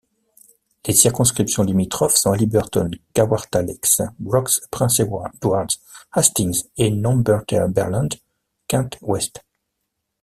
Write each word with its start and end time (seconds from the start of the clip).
Les 0.87 0.95
circonscriptions 0.95 1.61
limitrophes 1.61 2.15
sont 2.15 2.31
Haliburton—Kawartha 2.31 3.61
Lakes—Brock, 3.61 4.49
Prince 4.71 4.99
Edward—Hastings 5.01 6.63
et 6.77 6.89
Northumberland—Quinte 6.89 8.97
Ouest. 9.01 9.43